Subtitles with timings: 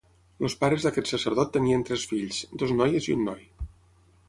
[0.47, 3.49] Els pares d'aquest sacerdot tenien tres fills: dues noies i un noi.